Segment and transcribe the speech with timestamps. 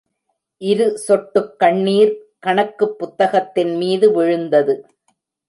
[0.61, 2.13] இரு சொட்டுக் கண்ணீர்
[2.39, 4.75] கணக்குப் புத்தகத்தின் மீது விழுந்தது.